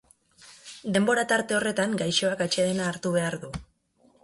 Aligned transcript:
Denbora 0.95 1.25
tarte 1.33 1.57
horretan 1.59 1.95
gaixoak 2.01 2.43
atsedena 2.47 2.91
hartu 2.95 3.15
behar 3.19 3.41
du. 3.47 3.55